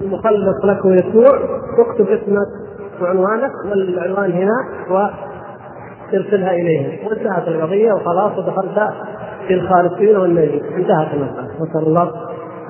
[0.00, 1.38] المخلص لك ويسوع.
[1.78, 2.48] تكتب اسمك
[3.02, 7.06] وعنوانك والعنوان هنا وترسلها إليهم.
[7.06, 8.92] وانتهت القضية وخلاص ودخلت
[9.48, 11.48] في الخالصين والناجين انتهت المسألة.
[11.60, 12.12] نسأل الله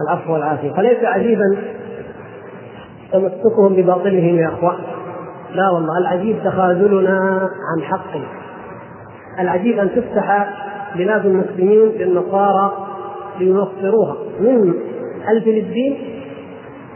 [0.00, 0.72] العفو والعافية.
[0.72, 1.56] فليس عجيبا
[3.12, 4.76] تمسكهم بباطلهم يا أخوان.
[5.54, 8.20] لا والله العجيب تخاذلنا عن حق
[9.40, 10.48] العجيب أن تفتح
[10.96, 12.72] بلاد المسلمين للنصارى
[13.40, 14.16] لينصروها.
[14.40, 14.74] من
[15.28, 16.13] الفلبين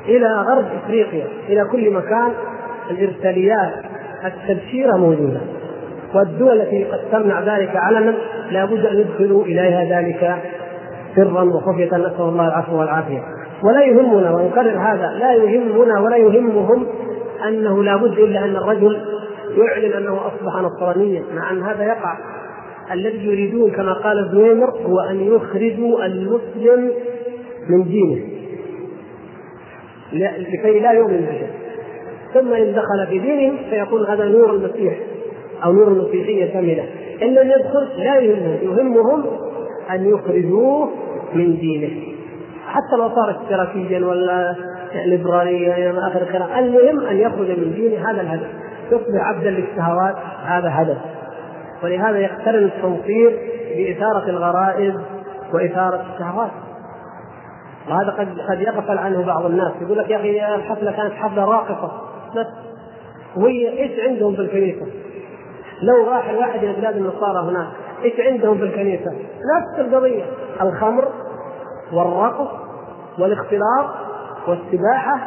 [0.08, 2.32] إلى غرب إفريقيا إلى كل مكان
[2.90, 3.72] الإرساليات
[4.24, 5.40] التبشيرة موجودة.
[6.14, 8.14] والدول التي قد تمنع ذلك علنا
[8.50, 10.36] لابد أن يدخلوا إليها ذلك
[11.16, 11.86] سرا وخفية.
[11.86, 13.22] نسأل الله العفو والعافية.
[13.64, 16.86] ولا يهمنا ونكرر هذا لا يهمنا ولا يهمهم
[17.48, 19.00] أنه لابد إلا أن الرجل
[19.56, 22.18] يعلن أنه أصبح نصرانيا مع أن هذا يقع.
[22.92, 26.92] الذي يريدون كما قال الزويمر هو أن يخرجوا المسلم
[27.68, 28.37] من دينه.
[30.12, 31.46] لكي لا يؤمن به
[32.34, 34.94] ثم إن دخل في دينهم فيقول هذا نور المسيح
[35.64, 36.84] أو نور المسيحية كامله
[37.22, 39.24] إن لم يدخل لا يهمهم يهمهم
[39.90, 40.90] أن يخرجوه
[41.34, 41.90] من دينه.
[42.66, 44.54] حتى لو صار اشتراكيا ولا
[44.94, 48.48] ليبراليا إلى آخر الكلام المهم أن يخرج من دينه هذا الهدف.
[48.86, 50.98] يصبح عبدا للشهوات هذا هدف.
[51.84, 53.38] ولهذا يقترن التنصير
[53.76, 54.94] بإثارة الغرائز
[55.54, 56.50] وإثارة الشهوات.
[57.90, 59.72] وهذا قد قد يغفل عنه بعض الناس.
[59.82, 61.92] يقول لك يا أخي الحفلة كانت حفلة راقصة.
[62.36, 62.46] بس.
[63.36, 64.86] وهي إيش عندهم في الكنيسة؟
[65.82, 67.66] لو راح الواحد إلى بلاد النصارى هناك
[68.04, 69.12] إيش عندهم في الكنيسة؟
[69.56, 70.24] نفس القضية.
[70.60, 71.08] الخمر
[71.92, 72.48] والرقص
[73.18, 73.86] والاختلاط
[74.48, 75.20] والسباحة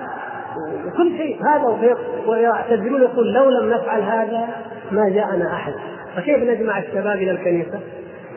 [0.88, 1.40] وكل شيء.
[1.44, 1.96] هذا
[2.28, 4.48] ويعتذرون يقول لو لم نفعل هذا
[4.92, 5.73] ما جاءنا أحد.
[6.16, 7.80] فكيف نجمع الشباب إلى الكنيسة؟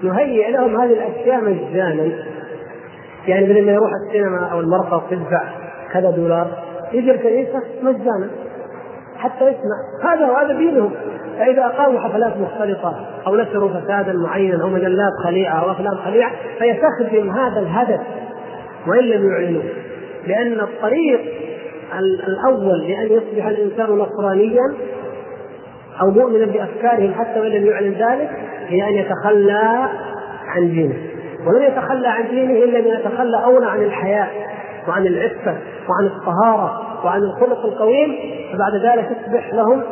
[0.03, 2.34] نهيئ لهم هذه الأشياء مجانا.
[3.27, 5.43] يعني بدل ما يروح السينما أو المرقص يدفع
[5.93, 6.47] كذا دولار.
[6.93, 8.31] يجي الكنيسة مجانا
[9.17, 10.13] حتى يسمع.
[10.13, 10.91] هذا وهذا دينهم.
[11.39, 17.31] فإذا أقاموا حفلات مختلطة أو نشروا فسادا معينا أو مجلات خليعة أو أفلام خليعة فيستخدم
[17.31, 18.01] هذا الهدف.
[18.87, 19.63] وإن لم يعلنوا
[20.27, 21.21] لأن الطريق
[22.29, 24.75] الأول لأن يصبح الإنسان نصرانيا
[26.01, 28.31] أو مؤمنا بأفكارهم حتى وإن لم يعلن ذلك
[28.69, 29.89] هي أن يتخلى
[30.47, 31.14] عن دينه.
[31.47, 34.29] ولن يتخلى عن دينه إلا ان يتخلى أولا عن الحياء
[34.89, 35.57] وعن العفة
[35.89, 38.17] وعن الطهارة وعن الخلق القويم
[38.53, 39.83] فبعد ذلك تصبح لهم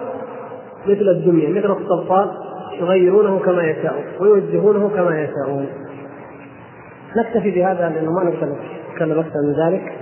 [0.87, 2.29] مثل الدنيا مثل السلطان
[2.81, 5.67] يغيرونه كما يشاءون ويوجهونه كما يشاءون.
[7.17, 9.93] نكتفي بهذا لأنه ما نتكلم أكثر من ذلك.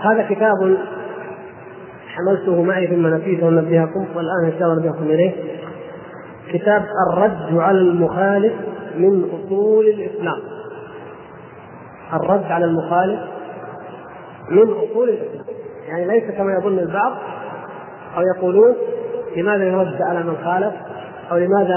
[0.00, 0.76] هذا كتاب
[2.06, 5.32] حملته معي ثم نسيته نبهكم والآن إن شاء الله نبهكم إليه.
[6.52, 8.52] كتاب الرد على المخالف.
[8.96, 10.38] من أصول الإسلام.
[12.12, 13.20] الرد على المخالف
[14.50, 15.44] من أصول الإسلام.
[15.88, 17.12] يعني ليس كما يظن البعض
[18.16, 18.74] أو يقولون
[19.36, 20.74] لماذا يرد على من خالف
[21.30, 21.76] أو لماذا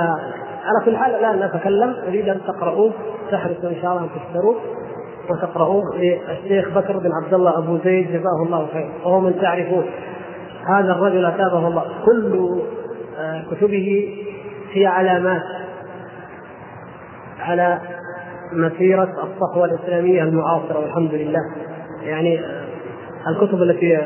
[0.63, 1.95] على كل حال الآن نتكلم.
[2.07, 2.91] أريد أن تقرؤوه
[3.31, 4.55] تحرصوا إن شاء الله أن تشتروه
[5.29, 8.89] وتقرؤوه للشيخ بكر بن عبد الله أبو زيد جزاه الله خير.
[9.03, 9.85] وهو من تعرفون.
[10.67, 11.85] هذا الرجل اتابه الله.
[12.05, 12.61] كل
[13.17, 14.17] آه، كتبه
[14.71, 15.41] هي علامات.
[17.45, 17.79] على
[18.53, 21.41] مسيرة الصحوة الإسلامية المعاصرة والحمد لله.
[22.03, 22.39] يعني
[23.28, 23.97] الكتب التي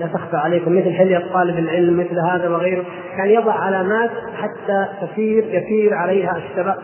[0.00, 2.84] لا تخفى عليكم مثل حلية طالب العلم مثل هذا وغيره
[3.16, 6.76] كان يضع علامات حتى تسير يسير عليها الشباب.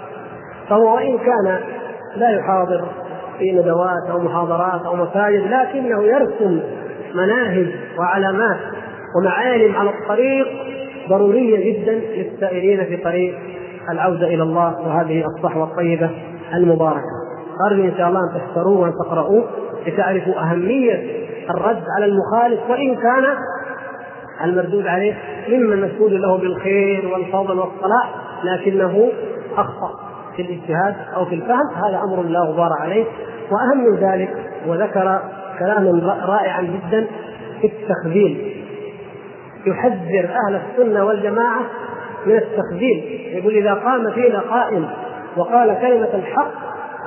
[0.68, 1.58] فهو وإن كان
[2.16, 2.88] لا يحاضر
[3.38, 6.60] في ندوات أو محاضرات أو مساجد لكنه يرسم
[7.14, 7.66] مناهج
[7.98, 8.58] وعلامات
[9.18, 10.46] ومعالم على الطريق
[11.08, 13.34] ضرورية جدا للسائرين في طريق
[13.90, 16.10] العودة إلى الله وهذه الصحوة الطيبة
[16.54, 17.26] المباركة.
[17.70, 19.44] أرجو إن شاء الله أن تحضروه وأن تقرؤوه
[19.86, 23.24] لتعرفوا أهمية الرد على المخالف وإن كان
[24.44, 25.14] المردود عليه
[25.48, 28.14] ممن مشهود له بالخير والفضل والصلاح
[28.44, 29.08] لكنه
[29.56, 29.90] أخطأ
[30.36, 33.04] في الاجتهاد أو في الفهم هذا أمر لا غبار عليه.
[33.50, 34.36] وأهم من ذلك
[34.66, 35.20] وذكر
[35.58, 37.06] كلاما رائعا جدا
[37.60, 38.62] في التخذيل
[39.66, 41.60] يحذر أهل السنة والجماعة
[42.26, 44.88] من التخذيل يقول إذا قام فينا قائم
[45.36, 46.50] وقال كلمة الحق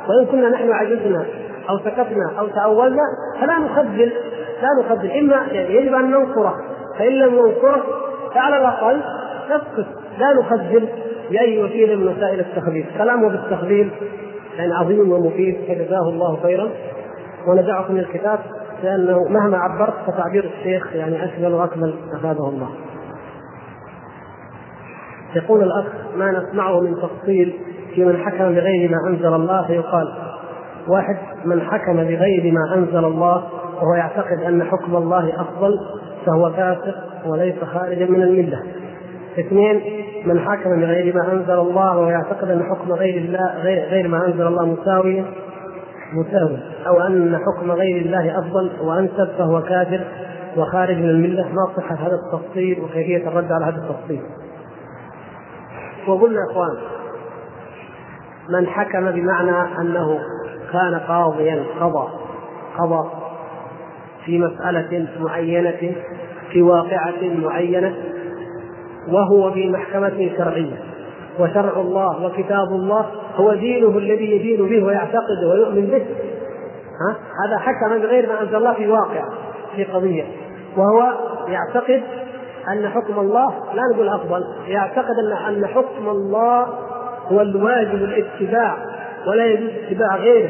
[0.10, 1.26] وإن كنا نحن عجزنا
[1.70, 3.04] أو سكتنا أو تأولنا
[3.42, 4.14] فلا نخذل
[4.62, 5.12] لا نخذل.
[5.12, 6.56] إما يجب أن ننصره
[6.98, 7.84] فإن لم ننصره
[8.34, 9.02] فعلى الأقل
[9.50, 9.88] نسكت.
[10.20, 10.88] لا نخذل
[11.32, 13.92] باي وسيله من وسائل التخذيل كلامه بالتخذيل
[14.58, 15.58] يعني عظيم ومفيد.
[15.68, 16.70] فجزاه الله خيرا.
[17.48, 18.40] وندعكم الكتاب
[18.84, 21.94] لأنه مهما عبرت فتعبير الشيخ يعني أشمل وأكمل.
[22.14, 22.70] أفاده الله.
[25.36, 25.86] يقول الأخ
[26.16, 27.54] ما نسمعه من تفصيل
[27.96, 30.14] في من حكم بغير ما أنزل الله فيقال
[30.88, 33.44] واحد من حكم بغير ما أنزل الله
[33.76, 35.80] وهو يعتقد أن حكم الله أفضل
[36.26, 36.96] فهو فاسق
[37.26, 38.64] وليس خارجا من الملة.
[39.40, 39.82] اثنين
[40.26, 44.48] من حكم بغير ما أنزل الله ويعتقد أن حكم غير الله غير, غير ما أنزل
[44.48, 45.24] الله مساوي
[46.14, 50.02] مساوي أو أن حكم غير الله أفضل وأنسب فهو كافر
[50.58, 54.22] وخارج من الملة ما صحة هذا التفصيل وكيفية الرد على هذا التفصيل.
[56.08, 56.78] وقلنا إخوان
[58.50, 60.20] من حكم بمعنى أنه
[60.72, 62.10] كان قاضيا قضى
[62.78, 63.10] قضى
[64.26, 65.96] في مسألة معينة
[66.52, 67.96] في واقعة معينة
[69.08, 70.84] وهو في محكمة شرعية.
[71.40, 73.06] وشرع الله وكتاب الله
[73.36, 76.06] هو دينه الذي يدين به ويعتقد ويؤمن به.
[77.02, 77.16] ها؟
[77.46, 79.24] هذا حكم بغير ما أنزل الله في واقع
[79.76, 80.24] في قضية.
[80.78, 81.14] وهو
[81.48, 82.02] يعتقد
[82.74, 86.68] أن حكم الله لا نقول أفضل يعتقد ان أن حكم الله
[87.28, 88.78] هو الواجب الاتباع
[89.28, 90.50] ولا يجوز اتباع غيره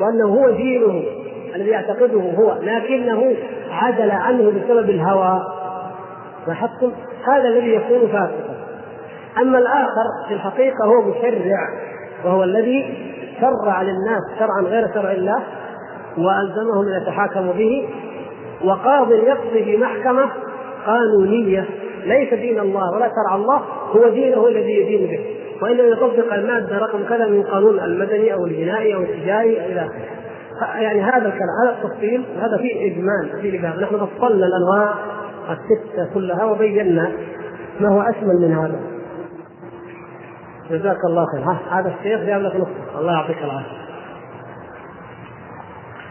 [0.00, 1.02] وأنه هو دينه
[1.56, 3.34] الذي يعتقده هو لكنه
[3.70, 5.42] عدل عنه بسبب الهوى.
[6.46, 6.92] لاحظتم؟
[7.26, 8.54] هذا الذي يكون فاسقا.
[9.42, 11.68] أما الآخر في الحقيقة هو مشرع
[12.24, 13.10] وهو الذي
[13.40, 15.42] شرع للناس شرعا غير شرع الله
[16.18, 17.88] وألزمهم أن يتحاكموا به
[18.64, 20.30] وقاض يقضي في محكمة
[20.86, 21.64] قانونية
[22.04, 23.62] ليس دين الله ولا شرع الله
[23.96, 25.20] هو دينه الذي يدين به.
[25.62, 30.20] وإنما يطبق المادة رقم كذا من قانون المدني أو الجنائي أو التجاري إلى آخره.
[30.80, 34.94] يعني هذا الكلام هذا التفصيل هذا فيه إجمال فيه لباب نحن فصلنا الأنواع
[35.50, 37.12] الستة كلها وبينا
[37.80, 38.80] ما هو أشمل من هذا.
[40.70, 41.44] جزاك الله خير.
[41.70, 43.80] هذا الشيخ جاب لك نصف الله يعطيك العافية.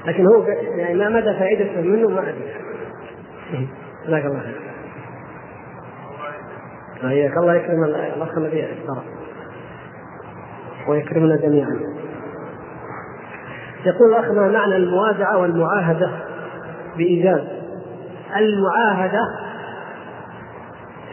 [0.07, 0.43] لكن هو
[0.77, 2.53] يعني ما مدى فائدته منه ما أدري.
[4.09, 4.59] جزاك الله خير.
[7.01, 9.03] حياك الله يكرم الأخ الذي اشترك
[10.87, 11.79] ويكرمنا جميعا.
[13.85, 16.09] يقول الاخ ما معنى الموازعه والمعاهدة
[16.97, 17.41] بايجاز
[18.37, 19.21] المعاهدة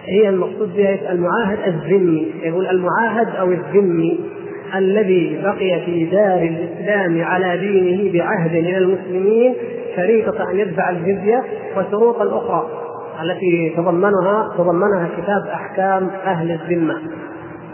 [0.05, 2.33] هي المقصود بها المعاهد الذمي.
[2.43, 4.31] يقول المعاهد أو الذمي
[4.75, 9.55] الذي بقي في دار الإسلام على دينه بعهد إلى المسلمين
[9.97, 11.45] شريطة أن يدفع الجزية
[11.77, 12.86] وشروطا أخرى.
[13.23, 16.97] التي تضمنها تضمنها كتاب أحكام أهل الذمة.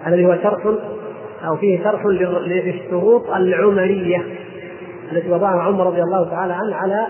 [0.07, 0.67] الذي هو شرح
[1.47, 4.23] أو فيه شرح للشروط العمرية
[5.13, 7.07] التي وضعها عمر رضي الله تعالى عنه على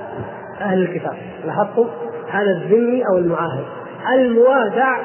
[0.61, 1.14] أهل الكتاب.
[1.44, 1.87] لاحظتم؟
[2.31, 3.64] هذا الذمي أو المعاهد.
[4.14, 4.99] الموادع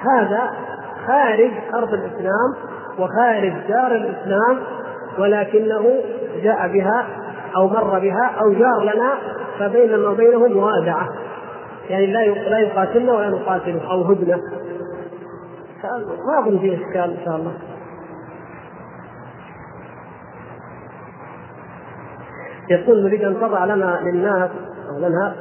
[0.00, 0.50] هذا
[1.06, 2.54] خارج أرض الإسلام
[2.98, 4.58] وخارج دار الإسلام
[5.18, 6.00] ولكنه
[6.42, 7.06] جاء بها
[7.56, 9.14] أو مر بها أو جار لنا
[9.58, 11.08] فبيننا وبينه موادعه
[11.88, 14.40] يعني لا لا يقاتلنا ولا نقاتله أو هدنة.
[16.26, 17.52] ما أظن فيه إشكال إن شاء الله.
[22.70, 24.50] يقول نريد أن تضع لنا للناس
[24.90, 25.34] أو لنا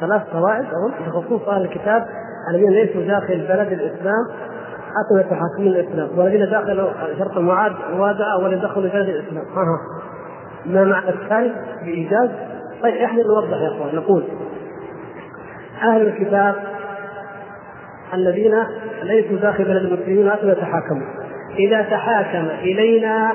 [0.00, 2.06] ثلاث قواعد اظن بخصوص أهل الكتاب
[2.50, 4.24] الذين ليسوا داخل بلد الإسلام
[4.80, 6.88] حتى يتحاكمون الإسلام والذين داخل
[7.18, 9.44] شرط المعاد موادعه ولم يدخلوا بلد الإسلام.
[9.44, 9.78] ها
[10.66, 12.30] ما معنى الثالث بإيجاز؟
[12.82, 14.24] طيب إحنا نوضح يا أخوان نقول
[15.84, 16.54] أهل الكتاب
[18.14, 18.54] الذين
[19.02, 21.06] ليسوا داخل بلد المسلمين حتى يتحاكموا
[21.58, 23.32] إذا تحاكم إلينا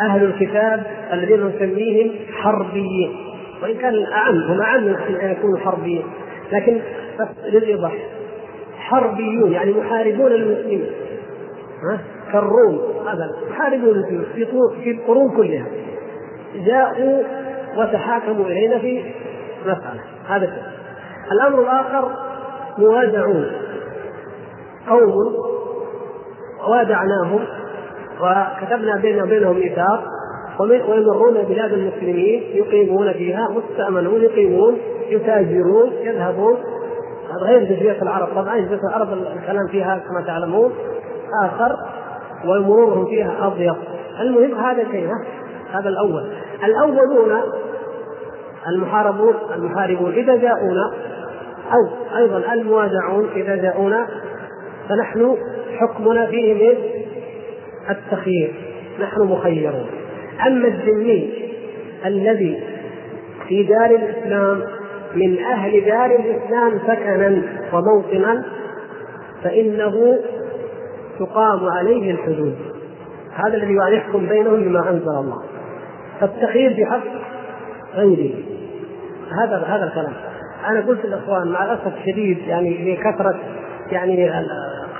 [0.00, 3.16] أهل الكتاب الذين نسميهم حربيين.
[3.62, 6.02] وإن كان الاعم هم أعم أن يكونوا حربيين.
[6.52, 6.80] لكن
[7.44, 7.92] للإيضاح.
[8.78, 10.86] حربيون يعني محاربون المسلمين.
[11.90, 11.98] ها؟
[12.32, 14.24] كالروم هذا محاربون المسلمين.
[14.34, 14.46] في
[14.84, 15.66] في القرون كلها.
[16.66, 17.22] جاءوا
[17.76, 19.02] وتحاكموا إلينا في
[19.62, 20.00] مسألة.
[20.28, 20.77] هذا الشيء.
[21.32, 22.10] الأمر الآخر
[22.78, 23.52] موادعون
[24.88, 25.34] قوم
[26.68, 27.40] وادعناهم
[28.20, 30.04] وكتبنا بيننا وبينهم ميثاق
[30.60, 36.56] ويمرون بلاد المسلمين يقيمون فيها مستأمنون يقيمون يتاجرون يذهبون.
[37.42, 38.28] غير جزيرة العرب.
[38.34, 40.72] طبعا جزيرة العرب الكلام فيها كما تعلمون
[41.44, 41.76] آخر
[42.44, 43.76] ومرورهم فيها أضيق.
[44.20, 45.10] المهم هذا شيء
[45.72, 46.32] هذا الأول.
[46.64, 47.42] الأولون
[48.68, 50.92] المحاربون المحاربون إذا جاءونا
[51.72, 54.06] أو أيضا الموادعون إذا جاءونا
[54.88, 55.36] فنحن
[55.78, 56.74] حكمنا فيهم
[57.90, 58.54] التخيير
[59.00, 59.86] نحن مخيرون.
[60.46, 61.30] أما الذمي
[62.06, 62.62] الذي
[63.48, 64.62] في دار الإسلام
[65.14, 68.44] من أهل دار الإسلام سكنا وموطنا
[69.44, 70.18] فإنه
[71.18, 72.56] تقام عليه الحدود.
[73.34, 75.42] هذا الذي يحكم بينهم بما أنزل الله.
[76.20, 77.04] فالتخيير بحق
[77.94, 78.34] غيره.
[79.42, 80.27] هذا هذا الكلام.
[80.68, 83.34] أنا قلت الاخوان مع الأسف الشديد يعني لكثرة
[83.92, 84.30] يعني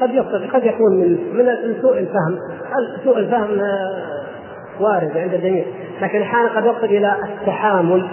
[0.01, 0.11] قد
[0.53, 2.39] قد يكون من من سوء الفهم.
[3.05, 4.03] سوء الفهم آه،
[4.81, 5.65] وارد عند الجميع.
[6.03, 8.09] لكن أحيانا قد يصل إلى التحامل.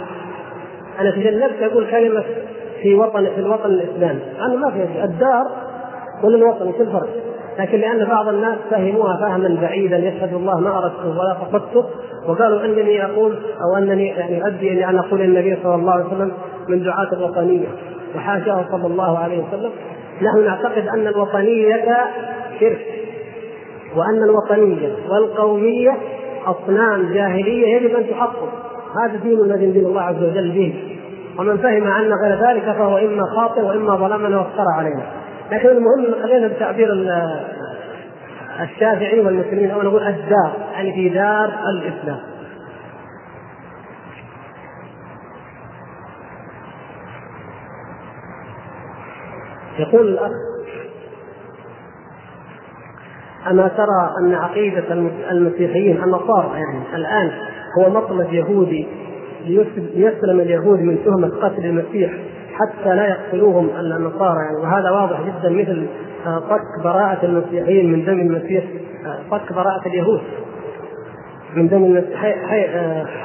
[0.99, 2.23] أنا تجنبت أقول كلمة
[2.81, 4.19] في وطن في الوطن الإسلامي.
[4.41, 5.51] أنا ما في الدار
[6.23, 7.09] ولا الوطن في الفرق
[7.59, 11.85] لكن لأن بعض الناس فهموها فهما بعيدا يشهد الله ما أردته ولا قصدته
[12.27, 16.31] وقالوا إنني أقول أو أنني يعني أدي إلى أن أقول النبي صلى الله عليه وسلم
[16.69, 17.67] من دعاة الوطنية.
[18.15, 19.71] وحاشاه صلى الله عليه وسلم.
[20.21, 21.97] نحن نعتقد أن الوطنية
[22.59, 22.85] شرك.
[23.95, 25.97] وأن الوطنية والقومية
[26.45, 28.47] أصنام جاهلية يجب أن تحطم
[29.03, 30.97] هذا دين الذي دين الله عز وجل به.
[31.39, 35.03] ومن فهم عنا غير ذلك فهو إما خاطئ وإما ظلمنا وافترى علينا.
[35.51, 36.89] لكن المهم خلينا بتعبير
[38.61, 39.71] الشافعي والمسلمين.
[39.71, 42.19] أو نقول الدار يعني في دار الإسلام.
[49.79, 50.31] يقول الأخ
[53.51, 54.93] أما ترى أن عقيدة
[55.31, 57.31] المسيحيين النصارى يعني الآن
[57.79, 58.87] هو مطلب يهودي
[59.95, 62.13] ليسلم اليهود من تهمة قتل المسيح
[62.53, 64.57] حتى لا يقتلوهم النصارى يعني.
[64.57, 65.87] وهذا واضح جدا مثل
[66.25, 68.63] فك براءة المسيحيين من دم المسيح
[69.31, 70.21] فك براءة اليهود
[71.55, 72.21] من دم المسيح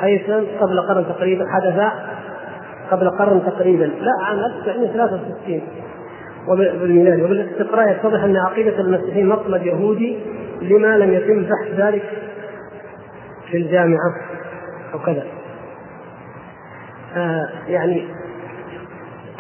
[0.01, 0.31] حيث
[0.61, 1.93] قبل قرن تقريبا حدث
[2.91, 3.85] قبل قرن تقريبا.
[3.85, 5.61] لا عام 1963
[6.51, 7.23] وبالميلاد.
[7.23, 10.19] وبالاستقراء يتضح أن عقيدة المسيحيين مطلب يهودي
[10.63, 12.03] لما لم يتم بحث ذلك
[13.51, 14.15] في الجامعة
[14.95, 15.25] أو كذا.
[17.17, 18.05] آه يعني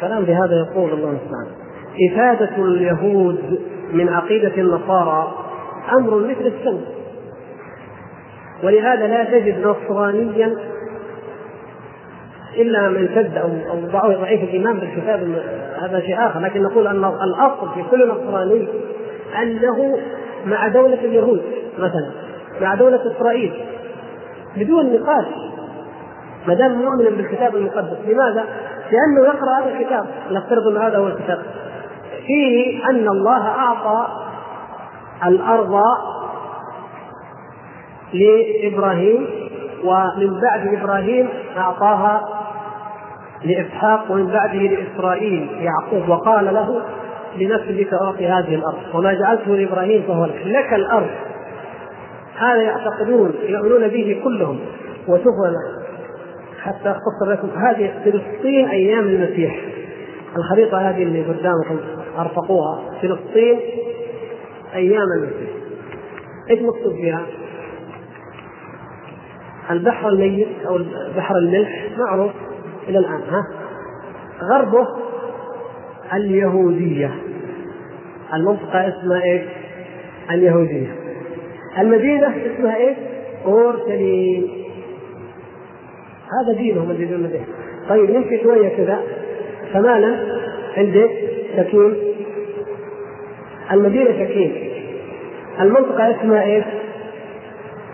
[0.01, 1.47] كلام بهذا يقول الله المستعان.
[2.11, 3.61] إفادة اليهود
[3.93, 5.35] من عقيدة النصارى
[5.99, 6.81] أمر مثل السن
[8.65, 10.57] ولهذا لا تجد نصرانيا
[12.57, 15.21] إلا من شد أو أو ضعيف الإيمان بالكتاب
[15.83, 16.41] هذا شيء آخر.
[16.41, 18.69] لكن نقول أن الأصل في كل نصراني
[19.43, 19.99] أنه
[20.47, 21.43] مع دولة اليهود
[21.79, 22.11] مثلا
[22.61, 23.53] مع دولة إسرائيل
[24.57, 25.27] بدون نقاش.
[26.49, 27.97] ما دام مؤمنا بالكتاب المقدس.
[28.09, 28.45] لماذا؟
[28.93, 30.07] لأنه يقرأ هذا الكتاب.
[30.31, 31.39] نفترض أن هذا هو الكتاب.
[32.27, 34.07] فيه أن الله أعطى
[35.27, 35.83] الأرض
[38.15, 39.27] لإبراهيم
[39.85, 42.40] ومن بعد إبراهيم أعطاها
[43.45, 45.49] لإسحاق ومن بعده لإسرائيل.
[45.61, 46.83] يعقوب وقال له
[47.37, 48.95] لنسلك أعطي هذه الأرض.
[48.95, 50.43] وما جعلته لإبراهيم فهو لك.
[50.45, 51.11] لك الأرض.
[52.37, 54.61] هذا يعتقدون يؤمنون به كلهم.
[55.09, 55.47] وشوفوا
[56.63, 57.49] حتى اختصر لكم.
[57.49, 59.61] هذه فلسطين أيام المسيح.
[60.37, 61.79] الخريطة هذه اللي قدامكم
[62.19, 62.83] أرفقوها.
[63.03, 63.61] فلسطين
[64.75, 65.51] أيام المسيح.
[66.51, 67.23] إيش مكتوب فيها؟
[69.71, 70.79] البحر الميت أو
[71.17, 72.31] بحر الملح؟ معروف.
[72.89, 73.47] إلى الآن ها؟
[74.43, 74.89] غربه
[76.15, 77.11] اليهودية.
[78.35, 79.43] المنطقة اسمها إيش؟
[80.31, 80.95] اليهودية.
[81.79, 82.97] المدينة اسمها إيش؟
[83.47, 84.49] أورشليم.
[86.31, 87.41] هذا دينهم اللي يقولون به.
[87.89, 89.01] طيب نمشي شوية كذا.
[89.73, 90.17] شمالا
[90.77, 91.11] عندك
[91.57, 91.97] شكيم
[93.73, 94.53] المدينة شكيم
[95.61, 96.65] المنطقة اسمها إيش؟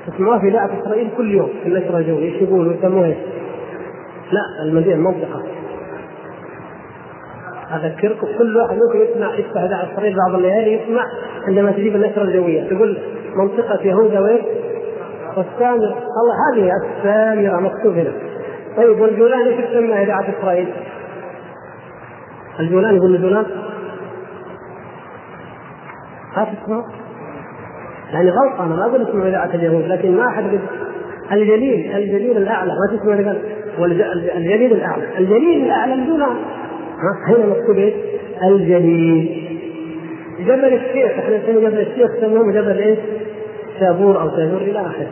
[0.07, 1.50] تسمعوها في اذاعه إسرائيل كل يوم.
[1.62, 3.16] في النشره الجويه إيش يقولوا؟ يسموها إيش؟
[4.33, 5.42] لا المدينة المنطقة
[7.75, 11.04] أذكركم كل واحد منكم يسمع يفتح اذاعه اسرائيل بعض الليالي يسمع
[11.49, 12.68] عندما تجيب النشرة الجوية.
[12.68, 12.99] تقول
[13.37, 14.42] منطقة يهوذا وين؟
[15.37, 18.12] والسامر الله هذه السامرة مكتوب هنا.
[18.76, 20.68] طيب والجولان إيش تسمى اذاعه إسرائيل؟
[22.61, 23.47] الجولان يقول الجولان
[26.37, 26.85] ما تسمع
[28.12, 30.45] يعني غلط أنا ما أقول اسمه اذاعه اليهود لكن ما أحد
[31.33, 33.14] الجليل الجليل الأعلى ما تسمع
[33.85, 35.18] الجليل الأعلى.
[35.18, 36.37] الجليل الأعلى الجولان
[37.28, 37.95] هنا مكتوب إيش؟
[38.42, 39.47] الجليل
[40.40, 42.99] جبل الشيخ إحنا نسمي جبل الشيخ يسموه جبل إيش؟
[43.80, 45.09] شابور أو شابور إلى آخره.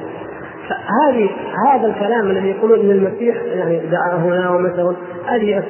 [1.07, 1.29] هذه
[1.67, 4.95] هذا الكلام الذي يقولون إن المسيح يعني دعا هنا ومثلا
[5.27, 5.63] هذه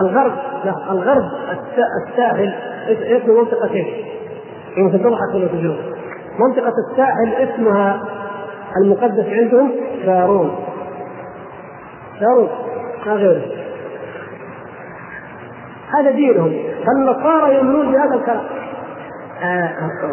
[0.00, 0.32] الغرب
[0.90, 1.24] الغرب
[2.08, 2.52] الساحل
[2.88, 3.86] اسمه؟ منطقة إيش؟
[4.76, 5.76] يمكن تضحك ولا تجوز
[6.38, 8.02] منطقة الساحل اسمها
[8.82, 9.70] المقدس عندهم
[10.06, 10.65] شارون
[12.20, 12.48] شارون
[13.06, 13.42] ما غيره.
[15.98, 16.52] هذا دينهم.
[16.86, 18.44] فالنصارى يؤمنون بهذا الكلام.
[19.42, 19.72] آه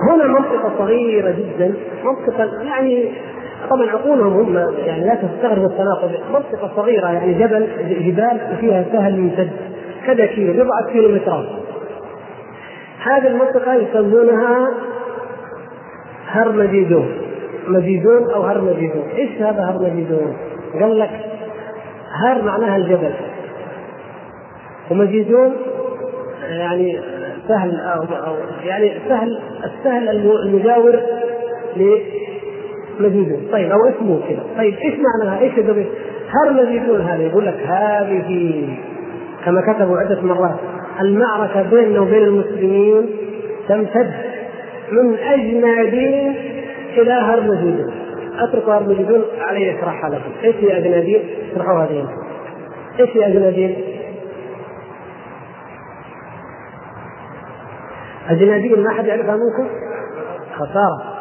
[0.09, 1.73] هنا منطقة صغيرة جدا.
[2.03, 3.11] منطقة يعني
[3.69, 6.11] طبعا عقولهم هم يعني لا تستغرب التناقض.
[6.33, 7.67] منطقة صغيرة يعني جبل
[8.05, 9.51] جبال وفيها سهل يمتد
[10.05, 11.45] كذا كيلو بضعة كيلومترات.
[13.03, 14.69] هذه المنطقة يسمونها
[16.27, 17.07] هرمجيدون
[17.67, 20.37] مجيدون أو هرمجيدون إيش هذا هرمجيدون؟
[20.81, 21.09] قال لك
[22.13, 23.13] هر معناها الجبل.
[24.91, 25.53] ومجيدون
[26.49, 26.99] يعني
[27.47, 30.09] سهل أو, أو يعني سهل السهل
[30.45, 30.99] المجاور
[32.99, 35.53] لمجيدون طيب أو اسمه كذا طيب إيش معناها؟ إيش
[36.29, 38.67] هرمزيدون هذا يقول لك هذه
[39.45, 40.59] كما كتبوا عدة مرات
[41.01, 43.09] المعركة بيننا وبين المسلمين
[43.69, 44.11] تمتد
[44.91, 46.35] من أجنادين
[46.97, 48.02] إلى هرمزيدون
[48.39, 50.31] اتركوا هرمزيدون علي يشرحها لكم.
[50.43, 51.21] إيش هي أجنادين؟
[51.51, 52.07] اشرحوا هذه.
[52.99, 53.83] إيش هي أجنادين؟
[58.29, 59.69] أجنادين ما أحد يعرفها منكم؟
[60.53, 61.13] خسارة.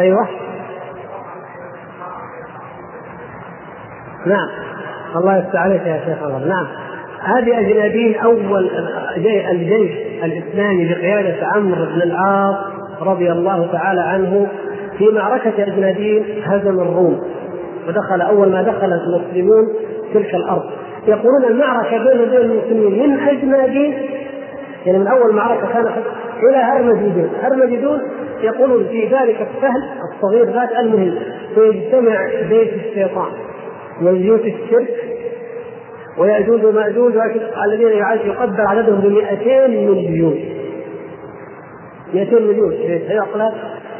[0.00, 0.28] أيوه.
[4.26, 4.48] نعم.
[5.16, 6.66] الله يفتح عليك يا شيخ الله نعم.
[7.22, 8.70] هذه أجنادين أول
[9.50, 9.90] الجيش
[10.24, 12.56] الإسلامي بقيادة عمرو بن العاص
[13.00, 14.46] رضي الله تعالى عنه
[14.98, 17.20] في معركة أجنادين هزم الروم.
[17.88, 19.68] ودخل أول ما دخل المسلمون
[20.14, 20.70] تلك الأرض.
[21.08, 23.94] يقولون المعركة بين وبين المسلمين من أجنادين
[24.86, 25.88] يعني من أول معركة كانت
[26.42, 28.00] إلى هرمجدون هرمجدون
[28.42, 29.82] يقولون في ذلك السهل
[30.14, 31.14] الصغير ذات المهم
[31.54, 33.32] فيجتمع بيت الشيطان.
[34.02, 34.88] وبيوت الشرك.
[36.18, 37.12] ويأجوج ومأجوج.
[37.66, 37.88] الذين
[38.26, 40.38] يقدر عددهم ب 200 مليون.
[42.14, 42.72] 200 مليون
[43.08, 43.52] يعقل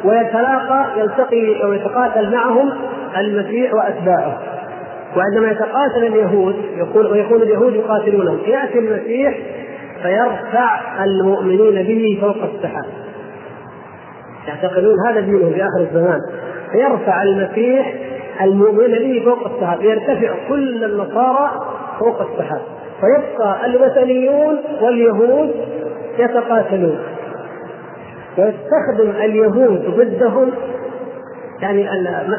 [0.05, 2.71] ويتلاقى يلتقي أو يتقاتل معهم
[3.17, 4.38] المسيح وأتباعه.
[5.17, 9.38] وعندما يتقاتل اليهود يقول ويكون اليهود يقاتلونهم يأتي المسيح
[10.02, 12.85] فيرفع المؤمنين به فوق السحاب.
[14.49, 16.21] يعتقدون هذا دينهم في آخر الزمان.
[16.73, 17.95] فيرفع المسيح
[18.40, 19.83] المؤمنين به فوق السحاب.
[19.83, 21.50] يرتفع كل النصارى
[21.99, 22.61] فوق السحاب.
[23.00, 25.55] فيبقى الوثنيون واليهود
[26.19, 26.99] يتقاتلون.
[28.38, 30.50] ويستخدم اليهود ضدهم.
[31.61, 31.88] يعني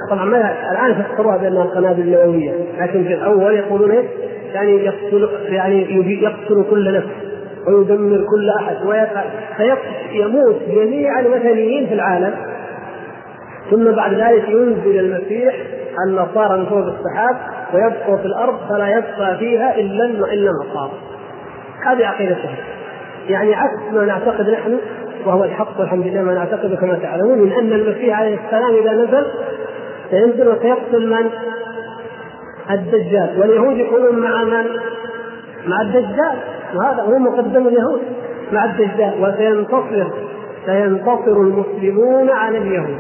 [0.10, 4.06] طبعا ما الآن فسروها بأنها القنابل النووية لكن في الأول يقولون إيش؟
[4.54, 5.82] يعني يقتل يعني
[6.24, 7.08] يقتل كل نفس
[7.68, 8.76] ويدمر كل أحد
[10.12, 12.34] فيموت جميع الوثنيين في العالم.
[13.72, 15.56] ثم بعد ذلك ينزل المسيح
[16.08, 17.38] النصارى من فوق السحاب
[17.74, 20.92] ويبقوا في الأرض فلا يبقى فيها إلا إلا النصارى.
[21.86, 22.56] هذه عقيدتهم.
[23.30, 24.78] يعني عكس ما نعتقد نحن
[25.26, 27.38] وهو الحق والحمد لله ما نعتقد كما تعلمون.
[27.38, 29.26] من أن المسيح عليه السلام إذا نزل
[30.10, 31.30] سينزل وسيقتل من؟
[32.72, 33.30] الدجال.
[33.38, 34.66] واليهود يقولون مع من؟
[35.68, 36.36] مع الدجال.
[36.76, 38.02] وهذا هو مقدم اليهود.
[38.52, 39.14] مع الدجال.
[39.22, 40.08] وسينتصر
[40.66, 43.00] سينتصر المسلمون على اليهود.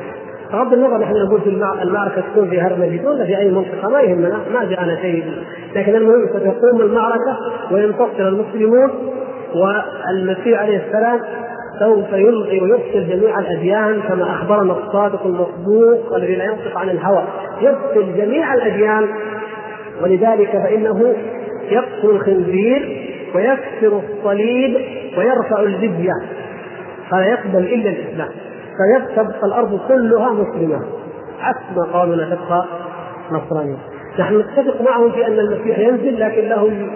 [0.53, 1.49] بغض النظر نحن نقول في
[1.83, 4.39] المعركة تكون في هرمجدون ولا في أي منطقة ما يهمنا.
[4.53, 5.25] ما جاءنا شيء.
[5.75, 7.37] لكن المهم ستقوم المعركة
[7.71, 8.91] وينتصر المسلمون
[9.55, 11.19] والمسيح عليه السلام
[11.79, 17.23] سوف يلغي ويفصل جميع الأديان كما اخبرنا الصادق المصدوق الذي لا ينطق عن الهوى.
[17.61, 19.07] يفصل جميع الأديان
[20.03, 21.13] ولذلك فإنه
[21.71, 24.75] يقتل الخنزير ويكسر الصليب
[25.17, 26.13] ويرفع الجزية.
[27.09, 28.29] فلا يقبل إلا الإسلام.
[28.79, 30.79] فتبقى الأرض كلها مسلمة.
[31.41, 32.65] عكس ما قالوا لا تبقى
[33.31, 33.77] نصرانيه
[34.19, 36.87] نحن نتفق معهم في أن المسيح ينزل لكن له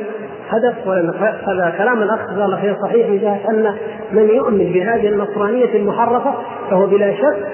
[0.50, 1.14] هدف ولم
[1.48, 3.76] هذا كلام الأخ جزاه الله خير صحيح من جهة أن
[4.12, 6.34] من يؤمن بهذه النصرانية المحرفة
[6.70, 7.48] فهو بلا شك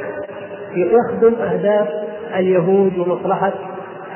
[0.75, 1.88] يخدم أهداف
[2.36, 3.52] اليهود ومصلحة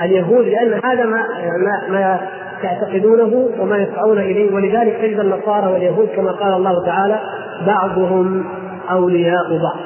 [0.01, 2.19] اليهود لأن هذا ما ما, ما
[2.63, 7.19] يعتقدونه وما يسعون إليه ولذلك تجد النصارى واليهود كما قال الله تعالى
[7.67, 8.45] بعضهم
[8.91, 9.79] أولياء بعض.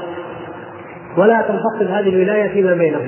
[1.18, 3.08] ولا تنفصل هذه الولاية فيما بينهم.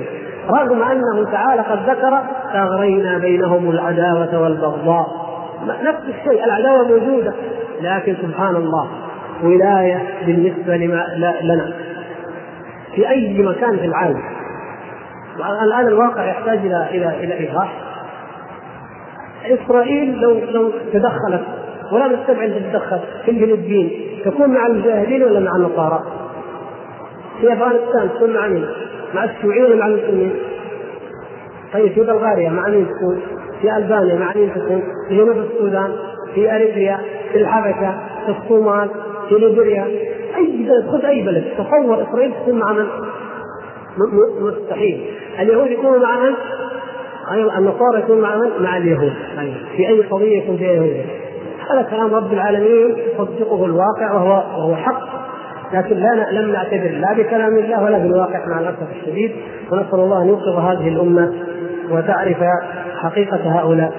[0.50, 2.18] رغم أنه تعالى قد ذكر
[2.54, 5.19] أغرينا بينهم العداوة والبغضاء.
[5.66, 7.34] نفس الشيء العداوة موجودة
[7.80, 8.88] لكن سبحان الله
[9.42, 11.06] ولاية بالنسبة لما
[11.42, 11.72] لنا
[12.94, 14.22] في أي مكان في العالم
[15.62, 17.72] الان الواقع يحتاج إلى إلى إلى إيضاح
[19.46, 21.42] إسرائيل لو لو تدخلت
[21.92, 23.90] ولا نستبعد تتدخل في الفلبين
[24.24, 26.02] تكون مع المجاهدين ولا مع النصارى؟
[27.40, 28.66] في أفغانستان تكون مع مين؟
[29.14, 30.32] مع الشيوعيين ولا مع المسلمين؟
[31.72, 33.20] طيب في بلغاريا مع مين تكون؟
[33.62, 35.92] في ألبانيا مع تكون؟ في جنوب السودان،
[36.34, 36.98] في اريتريا،
[37.32, 38.88] في الحبشة، في الصومال،
[39.28, 39.84] في ليبيريا،
[40.36, 42.86] أي بلد خذ أي بلد تصور إسرائيل تكون مع من؟
[44.40, 45.04] مستحيل
[45.40, 46.34] اليهود يكونوا مع من؟
[47.32, 49.12] أيضا النصارى يكون مع من؟ مع اليهود.
[49.76, 51.04] في أي قضية يكون فيها يهود
[51.70, 55.20] هذا كلام رب العالمين يصدقه الواقع وهو وهو حق
[55.72, 59.32] لكن لا لم نعتبر لا بكلام الله ولا بالواقع مع الأسف الشديد
[59.72, 61.32] ونسأل الله أن يوقظ هذه الأمة
[61.90, 62.36] وتعرف
[63.02, 63.92] حقيقة هؤلاء.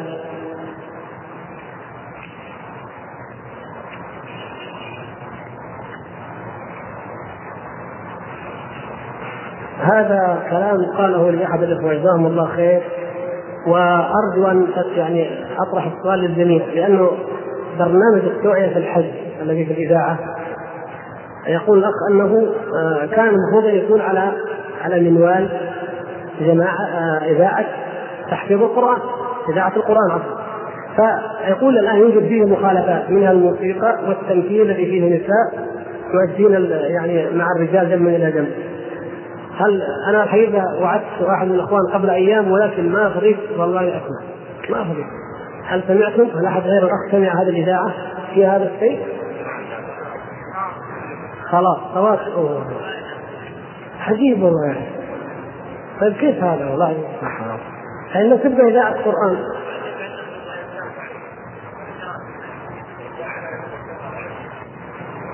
[9.79, 12.81] هذا كلام قاله لأحد الإخوة جزاهم الله خير.
[13.67, 17.11] وأرجو أن يعني أطرح السؤال للجميع لأنه
[17.79, 19.05] برنامج التوعية في الحج
[19.41, 20.19] الذي في الإذاعة.
[21.47, 24.31] يقول الأخ أنه آه، كان المفروض أن يكون على
[24.81, 25.70] على منوال.
[26.41, 27.65] جماعة آه، إذاعة
[28.31, 28.99] تحفيظ القرآن
[29.49, 30.41] إذاعة القرآن عفوا.
[30.95, 35.67] فيقول الآن يوجد فيه مخالفات منها الموسيقى والتمثيل الذي فيه نساء
[36.13, 38.51] يؤدين يعني مع الرجال جنب إلى جنب
[39.57, 44.21] هل أنا الحقيقة وعدت واحد من الأخوان قبل أيام ولكن ما فريت والله أسمع.
[44.69, 45.05] ما فريت
[45.65, 47.91] هل سمعتم؟ هل أحد غير الأخ سمع هذه الإذاعة
[48.33, 48.99] في هذا الشيء؟
[51.45, 52.19] خلاص خلاص.
[53.99, 54.75] عجيب والله.
[56.01, 56.97] طيب كيف هذا؟ والله
[58.13, 59.37] فإن تبقى إذاعة القرآن؟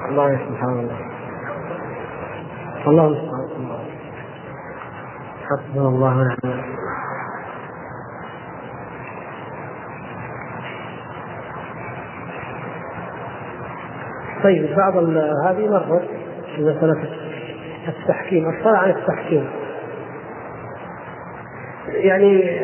[0.10, 0.97] الله سبحان الله
[2.88, 3.47] الله المستعان
[5.45, 6.77] حسبنا الله ونعم
[14.43, 14.97] طيب بعض
[15.45, 16.01] هذه مرة
[16.56, 17.10] في مسألة
[17.88, 19.49] التحكيم الصلاة عن التحكيم.
[22.05, 22.60] يعني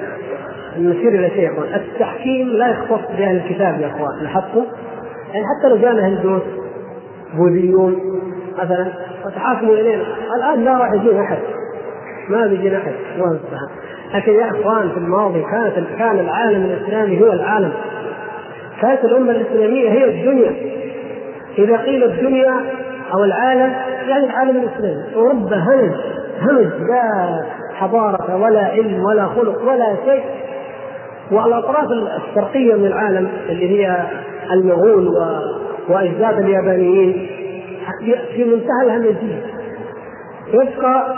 [0.78, 4.66] نشير إلى شيء يقول التحكيم لا يختص بأهل الكتاب يا أخوان لاحظتم؟
[5.34, 6.42] يعني حتى لو جانا هندوس
[7.34, 8.00] بوذيون
[8.58, 8.88] مثلا
[9.26, 10.04] وتحاكموا إلينا.
[10.36, 11.38] الآن لا راح يجينا أحد.
[12.30, 12.94] ما بيجينا أحد.
[14.14, 17.72] لكن يا أخوان في الماضي كانت كان العالم الإسلامي هو العالم.
[18.82, 20.52] كانت الأمة الإسلامية هي الدنيا.
[21.58, 22.54] إذا قيل الدنيا
[23.14, 23.74] أو العالم
[24.08, 25.16] يعني العالم الإسلامي.
[25.16, 25.92] أوروبا همج
[26.42, 27.44] همج لا
[27.74, 30.24] حضارة ولا علم ولا خلق ولا شيء.
[31.32, 31.88] والأطراف
[32.28, 33.98] الشرقية من العالم اللي هي
[34.52, 35.08] المغول
[35.90, 37.28] وأجداد اليابانيين
[38.36, 39.42] في منتهى الهمجيه
[40.54, 41.16] يبقى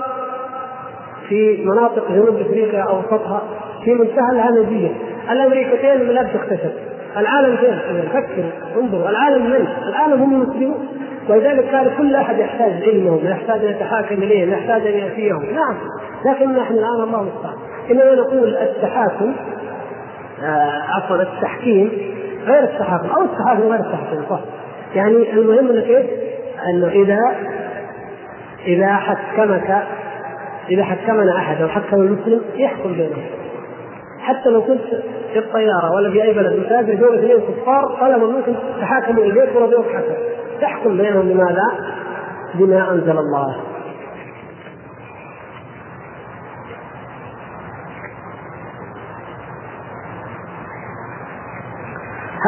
[1.30, 3.42] في مناطق جنوب أفريقيا أوسطها
[3.86, 4.92] في منتهى الهمجيه
[5.32, 6.72] الأمريكتين لا تكتشف
[7.18, 7.80] العالم فين؟
[8.14, 8.44] فكر
[8.82, 10.88] انظروا العالم من؟ العالم هم المسلمون.
[11.30, 15.44] ولذلك كان كل أحد يحتاج علمهم يحتاج أن يتحاكم اليهم يحتاج أن يأتيهم.
[15.44, 15.78] نعم.
[16.26, 17.58] لكن نحن الآن الله المستعان.
[17.92, 19.36] إنما نقول التحاكم
[20.44, 21.92] آه عفوا التحكيم
[22.46, 24.40] غير التحاكم أو التحاكم غير التحكيم صح.
[24.96, 26.06] يعني المهم إنك إيش؟
[26.70, 27.20] أنه إذا
[28.66, 29.84] إذا حكمك
[30.70, 33.24] إذا حكمنا أحد أو حكم المسلم يحكم بينهم.
[34.20, 34.82] حتى لو كنت
[35.34, 39.86] في الطيارة ولا في أي بلد مسافر جو اثنين كفار طلبوا منكم تحاكموا اليك ورضوك
[39.86, 40.14] حكم.
[40.62, 41.68] تحكم بينهم بماذا؟
[42.56, 43.56] بما أنزل الله.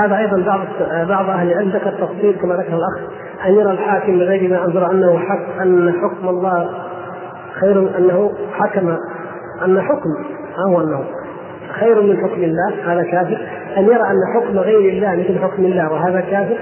[0.03, 0.59] هذا أيضا بعض
[1.07, 3.11] بعض أهل العلم ذكر تفصيل كما ذكر الأخ
[3.45, 6.69] ان يرى الحاكم بغير ما أنزل أنه حق أن حكم الله
[7.59, 8.97] خير أنه حكم
[9.65, 10.09] أن حكم
[10.67, 11.03] هو أنه
[11.79, 13.37] خير من حكم الله هذا كافر.
[13.77, 16.57] أن يرى أن حكم غير الله مثل حكم الله وهذا كافر.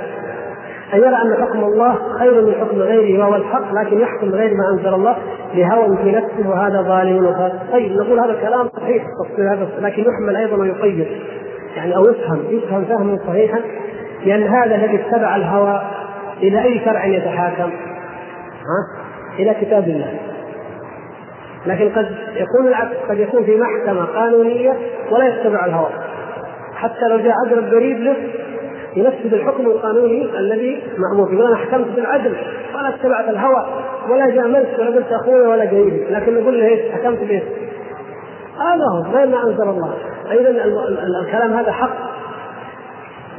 [0.94, 4.70] أن يرى أن حكم الله خير من حكم غيره وهو الحق لكن يحكم بغير ما
[4.74, 5.18] أنزل الله
[5.54, 10.36] لهوى في نفسه وهذا ظالم وهذا طيب نقول هذا كلام صحيح التفصيل هذا لكن يحمل
[10.36, 11.08] أيضا ويقيد
[11.76, 13.60] يعني أو يفهم يفهم فهما صحيحا
[14.26, 15.82] لأن هذا الذي اتبع الهوى
[16.42, 17.70] إلى أي شرع يتحاكم؟
[18.66, 19.06] ها؟
[19.40, 20.20] إلى كتاب الله
[21.66, 24.74] لكن قد يكون العكس قد يكون في محكمة قانونية
[25.12, 25.90] ولا يتبع الهوى
[26.76, 28.16] حتى لو جاء اقرب قريب له
[28.96, 32.34] ينفذ الحكم القانوني الذي مامور به أنا حكمت بالعدل
[32.76, 33.66] ولا اتبعت الهوى
[34.10, 37.44] ولا جاملت ولا قلت أخوي ولا قريبي لكن نقول له إيش حكمت بايش؟
[38.56, 39.94] هذا هو غير ما أنزل الله.
[40.32, 40.50] أيضا
[41.22, 41.96] الكلام هذا حق.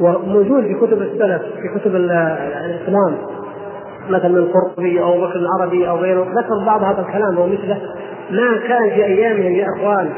[0.01, 3.17] وموجود في كتب السلف في كتب الإسلام.
[4.09, 7.81] مثلا من القرطبي أو بكر العربي أو غيره ذكر بعض هذا الكلام ومثله.
[8.31, 10.11] ما كان في أيامهم يا إخوان.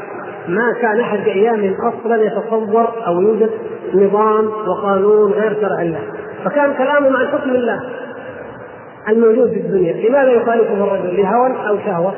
[0.49, 3.49] ما كان أحد في ايامهم أصلا يتصور أو يوجد
[3.93, 6.01] نظام وقانون غير شرع الله.
[6.45, 7.79] فكان كلامهم عن حكم الله
[9.09, 10.09] الموجود في الدنيا.
[10.09, 12.13] لماذا يخالفه الرجل؟ لهوى أو شهوة؟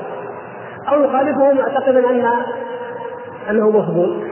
[0.91, 2.26] أو يخالفه معتقدا أن
[3.50, 4.24] أنه مفضول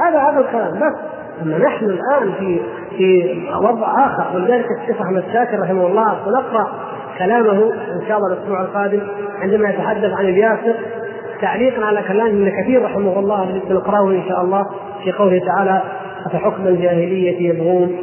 [0.00, 0.98] هذا هذا الكلام بس.
[1.42, 2.60] أما نحن الآن في
[2.96, 4.36] في وضع آخر.
[4.36, 6.72] ولذلك الشيخ أحمد شاكر رحمه الله سنقرأ
[7.18, 9.00] كلامه إن شاء الله الأسبوع القادم
[9.38, 10.74] عندما يتحدث عن الياسر
[11.42, 14.66] تعليقا على كلام ابن كثير رحمه الله الذي سنقراه إن شاء الله
[15.04, 15.82] في قوله تعالى
[16.26, 17.96] أفحكم الجاهلية يبغون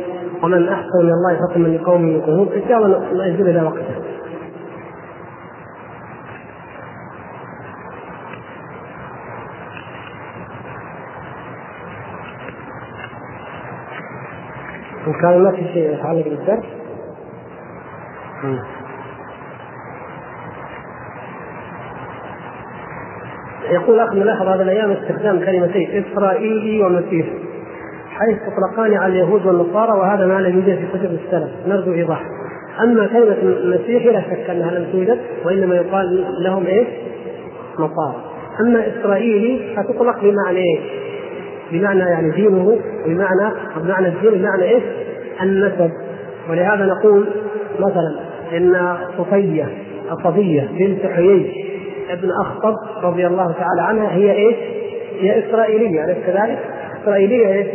[0.43, 3.95] ومن أحسن من الله حكما لقوم يوقنون ان شاء الله نأجل إلى وقته.
[15.07, 16.65] إن كان ما في شيء يتعلق بالدرس
[23.71, 27.33] يقول اخ ملاحظ هذه الأيام استخدام كلمتين إسرائيلي ومسيحي
[28.09, 32.21] حيث تطلقان على اليهود والنصارى وهذا ما لم يوجد في كتب السلف نرجو إيضاح
[32.83, 33.37] أما كلمة
[33.75, 36.87] مسيحي لا شك أنها لم توجد وإنما يقال لهم إيش؟
[37.75, 38.15] نصارى
[38.59, 40.79] أما إسرائيلي فتطلق بمعنى إيه؟
[41.71, 44.83] بمعنى يعني دينه بمعنى بمعنى الدين بمعنى إيش؟
[45.41, 45.91] النسب
[46.49, 47.25] ولهذا نقول
[47.79, 48.19] مثلا
[48.57, 49.67] إن صفية
[50.11, 51.68] الصفية بنت حيي
[52.09, 54.55] ابن أخطب رضي الله تعالى عنها هي إيش؟
[55.19, 56.59] هي إسرائيلية أليس كذلك؟
[57.03, 57.67] إسرائيلية إيش؟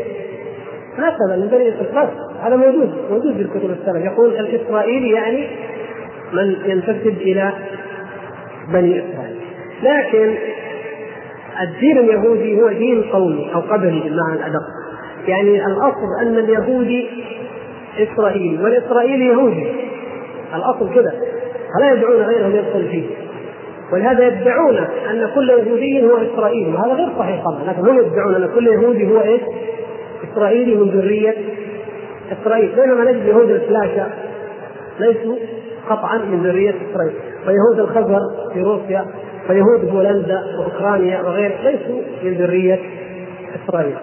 [0.93, 2.11] نسبا من بني إسرائيل.
[2.43, 5.47] هذا موجود موجود في الكتب السلف يقول الإسرائيلي يعني
[6.33, 7.53] من ينتسب إلى
[8.73, 9.37] بني إسرائيل.
[9.83, 10.35] لكن
[11.63, 14.67] الدين اليهودي هو دين قومي أو قبلي بالمعنى الأدق.
[15.27, 17.09] يعني الأصل أن اليهودي
[17.99, 19.67] إسرائيلي والإسرائيلي يهودي.
[20.55, 21.13] الأصل كذا
[21.75, 23.05] فلا يدعون غيرهم يدخل فيه.
[23.93, 24.77] ولهذا يدعون
[25.11, 29.11] أن كل يهودي هو إسرائيلي وهذا غير صحيح طبعا لكن هم يدعون أن كل يهودي
[29.11, 29.41] هو إيش؟
[30.33, 31.35] إسرائيلي من ذرية
[32.33, 34.07] إسرائيل بينما نجد يهود الفلاشة
[35.01, 35.37] ليسوا
[35.91, 37.15] قطعا من ذرية إسرائيل
[37.47, 38.21] ويهود الخزر
[38.53, 39.07] في روسيا
[39.51, 42.79] ويهود بولندا وأوكرانيا وغيره ليسوا من ذرية
[43.65, 43.97] إسرائيل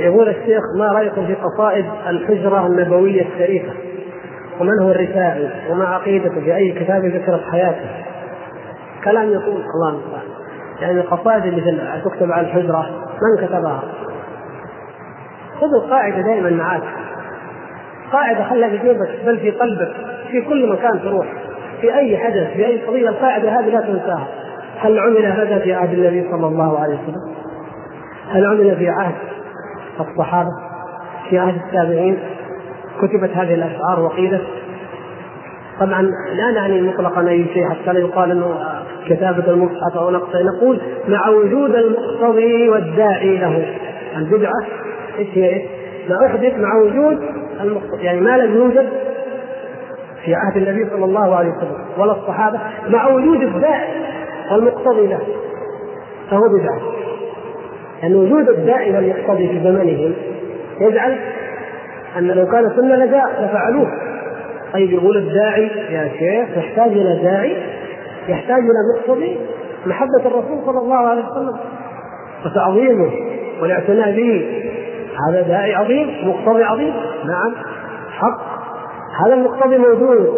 [0.00, 3.72] يقول الشيخ ما رأيكم في قصائد الحجرة النبوية الشريفة؟
[4.60, 7.90] ومن هو الرفاعي وما عقيدته في أي كتاب ذكرت حياته؟
[9.04, 10.30] كلام يقول الله المستعان.
[10.80, 12.86] يعني القصائد اللي تكتب على الحجرة
[13.22, 13.82] من كتبها؟
[15.60, 16.82] خذوا قاعدة دائما معاك.
[18.12, 19.92] قاعدة خلها في جيبك بل في قلبك
[20.30, 21.26] في كل مكان تروح.
[21.80, 24.28] في أي حدث في أي قضية القاعدة هذه لا تنساها.
[24.78, 27.34] هل عمل هذا في عهد النبي صلى الله عليه وسلم؟
[28.30, 29.14] هل عمل في عهد
[30.00, 30.50] الصحابة
[31.30, 32.18] في عهد التابعين
[33.02, 34.42] كتبت هذه الأشعار وقيلت
[35.80, 38.54] طبعا لا نعني مطلقا أي شيء حتى لا يقال إنه
[39.06, 43.76] كتابة المصحف أو نقصه نقول مع وجود المقتضي والداعي له.
[44.16, 44.62] البدعة
[45.18, 45.62] إيش هي؟ إيش؟
[46.08, 47.22] ما أحدث مع وجود
[47.60, 48.88] المقتضي يعني ما لم يوجد
[50.24, 53.88] في عهد النبي صلى الله عليه وسلم ولا الصحابة مع وجود الداعي
[54.52, 55.20] والمقتضي له.
[56.30, 56.80] فهو بدعة.
[58.02, 60.14] لأن يعني وجود الداعي والمقتضي في زمنهم
[60.80, 61.18] يجعل
[62.18, 63.88] أن لو كان لجاء لفعلوه.
[64.72, 67.56] طيب يقول الداعي يا شيخ يحتاج إلى داعي
[68.28, 69.36] يحتاج إلى مقتضي
[69.86, 71.56] محبة الرسول صلى الله عليه وسلم
[72.46, 73.10] وتعظيمه
[73.62, 74.62] والاعتناء به.
[75.28, 76.94] هذا داعي عظيم مقتضي عظيم.
[77.24, 77.54] نعم
[78.10, 78.40] حق.
[79.26, 80.34] هذا المقتضي موجود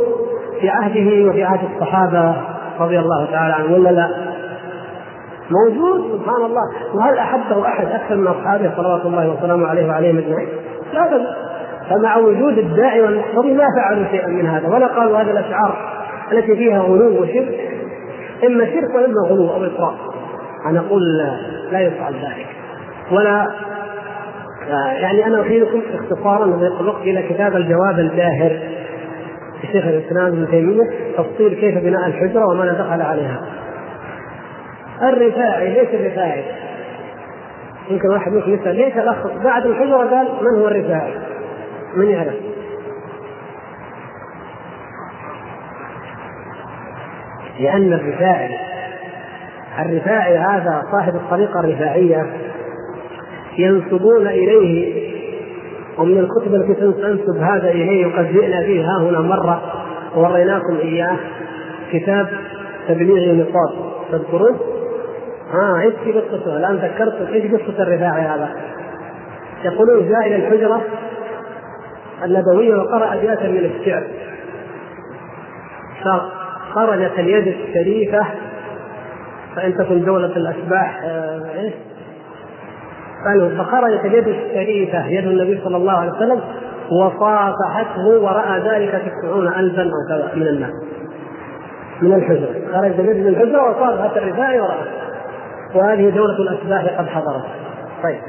[0.60, 2.34] في عهده وفي عهد الصحابة
[2.80, 4.31] رضي الله تعالى عنهم ولا لا؟
[5.52, 6.94] موجود؟ سبحان الله.
[6.94, 10.48] وهل أحبه أحد أكثر من أصحابه صلوات الله وسلامه عليه وعليهم أجمعين؟
[10.92, 11.26] لا بل
[11.90, 14.68] فمع وجود الداعي والمقتضي ما فعلوا شيئا من هذا.
[14.68, 15.76] ولا قالوا هذه الأشعار
[16.32, 17.60] التي فيها غلو وشرك.
[18.46, 19.94] إما شرك وإما غلو أو اطراء
[20.66, 21.02] أنا أقول
[21.72, 22.46] لا يفعل ذلك.
[23.12, 23.50] ولا
[25.00, 28.58] يعني أنا أفيدكم اختصارا ضيق الوقت إلى كتاب الجواب الباهر
[29.64, 33.40] لشيخ الإسلام ابن تيمية تفصيل كيف بناء الحجرة وما دخل عليها.
[35.02, 36.44] الرفاعي ليش الرفاعي؟
[37.90, 41.14] يمكن واحد منكم يسأل ليش الأخ بعد الحجرة قال من هو الرفاعي؟
[41.96, 42.34] من يعرف؟
[47.60, 48.58] لأن الرفاعي
[49.78, 52.26] الرفاعي هذا صاحب الطريقة الرفاعية
[53.58, 55.12] ينسبون إليه
[55.98, 59.62] ومن الكتب التي تنسب هذا إليه وقد جئنا به ها هنا مرة
[60.16, 61.16] ووريناكم إياه
[61.92, 62.28] كتاب
[62.88, 64.58] تبليغ النصاب تذكرون؟
[65.52, 68.48] ها إيش في قصته؟ الآن ذكرت إيش قصة الرفاعي هذا؟
[69.64, 70.82] يقولون جاء إلى الحجرة
[72.24, 74.02] النبوية وقرأ ابياتا من الشعر
[76.04, 78.26] فخرجت اليد الشريفة
[79.56, 81.72] فإن تكن دولة الاشباح آه، إيش؟
[83.58, 86.40] فخرجت اليد الشريفة يد النبي صلى الله عليه وسلم
[86.90, 90.72] وصافحته وراى ذلك تسعون الفا أو كذا من الناس
[92.02, 95.01] من الحجرة خرجت اليد من الحجرة وصافحت الرفاعي ورأى
[95.74, 97.44] وهذه دولة الأشباح قد حضرت.
[98.02, 98.20] طيب.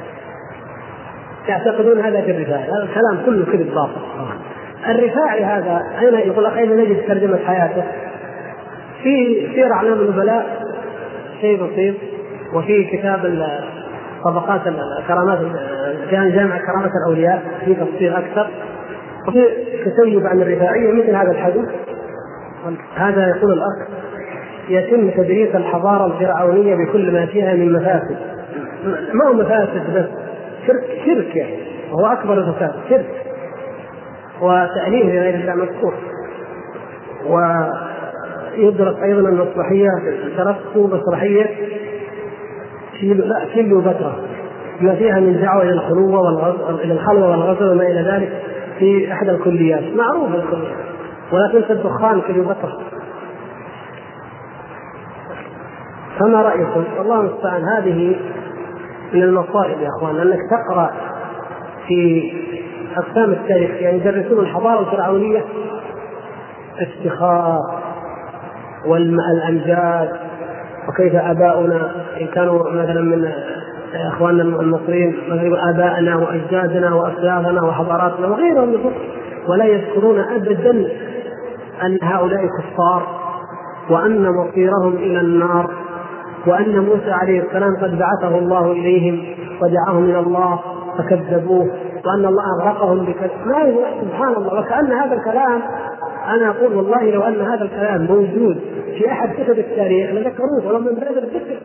[1.48, 4.02] يعتقدون هذا في الرفاعي هذا الكلام كله كذب باطل.
[4.90, 7.84] الرفاعي هذا أين يقول أين نجد ترجمة حياته؟
[9.04, 10.64] في سير أعلام النبلاء
[11.42, 11.96] شيء بسيط
[12.54, 13.50] وفي كتاب
[14.24, 14.62] طبقات
[15.00, 15.40] الكرامات
[16.12, 18.48] كان جامع كرامة الأولياء في تفصيل أكثر.
[19.28, 19.48] وفي
[19.86, 21.66] تسيب عن الرفاعية مثل هذا الحديث.
[22.96, 24.03] هذا يقول الأخ
[24.70, 28.18] يتم تدريس الحضارة الفرعونية بكل ما فيها من مفاسد.
[29.14, 30.06] ما هو مفاسد بس؟
[30.68, 31.58] شرك شرك يعني.
[31.92, 33.06] وهو أكبر الفساد شرك.
[34.42, 35.94] وتأليه لغير الله مذكور.
[37.28, 39.88] ويدرس أيضا المسرحيه
[40.38, 41.46] درست مسرحيه
[43.00, 44.20] كيلو لا كيلو بتراء
[44.82, 48.42] ما فيها من دعوة إلى الخلوة والغزو إلى الخلوه والغزو وما إلى ذلك
[48.80, 49.84] في إحدى الكليات.
[49.96, 50.76] معروفه الكليات.
[51.32, 52.80] ولا تنسى الدخان كليوباترا
[56.20, 58.16] فما رأيكم؟ والله المستعان هذه
[59.14, 60.92] من المصائب يا أخوان انك تقرأ
[61.88, 62.32] في
[62.98, 65.46] أقسام التاريخ يعني يدرسون الحضارة الفرعونية
[66.82, 67.60] افتخار
[68.86, 70.10] والامجاد
[70.90, 73.32] وكيف آباؤنا إن كانوا مثلا من
[73.94, 78.92] إخواننا المصريين مثلا ابائنا وأجدادنا وأسلافنا وحضاراتنا وغيرهم
[79.48, 80.88] ولا يذكرون ابدا
[81.84, 83.08] أن هؤلاء كفار
[83.90, 85.70] وأن مصيرهم إلى النار
[86.48, 90.60] وأن موسى عليه السلام قد بعثه الله إليهم ودعاهم إلى الله
[90.98, 91.72] فكذبوه
[92.06, 94.60] وأن الله أغرقهم بكذب ما سبحان الله.
[94.60, 95.62] وكأن هذا الكلام
[96.28, 98.60] أنا أقول والله لو أن هذا الكلام موجود
[98.98, 101.60] في أحد كتب التاريخ لذكروه ولو من باب الذكر.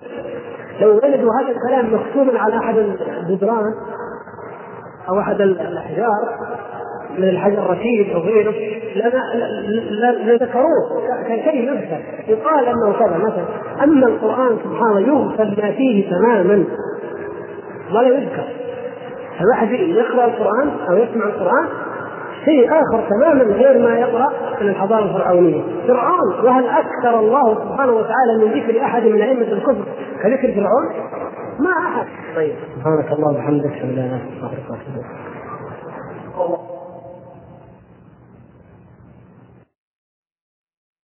[0.81, 3.75] لو وجدوا هذا الكلام مكتوبا على أحد الجدران
[5.09, 6.29] أو أحد الأحجار
[7.19, 8.55] من الحجر الرشيد أو غيره
[10.25, 12.01] لذكروه كشيء يذكر.
[12.29, 13.45] يقال أنه كذا مثلا.
[13.85, 16.65] أما القرآن سبحان الله يغفل ما فيه تماما.
[17.91, 18.45] ولا يذكر.
[19.41, 21.69] الواحد يقرأ القرآن أو يسمع القرآن
[22.45, 28.45] شيء آخر تماما غير ما يقرأ من الحضارة الفرعونية، فرعون وهل أكثر الله سبحانه وتعالى
[28.45, 29.85] من ذكر أحد من أئمة الكفر
[30.23, 30.87] كذكر فرعون؟
[31.61, 32.07] ما أحد.
[32.37, 32.55] طيب.
[32.77, 34.49] سبحانك اللهم وبحمدك اشهد ان لا اله الا
[36.45, 36.78] انت